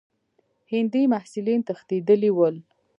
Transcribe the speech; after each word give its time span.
هندي 0.71 1.03
محصلین 1.13 1.61
تښتېدلي 1.67 2.31
ول. 2.33 2.55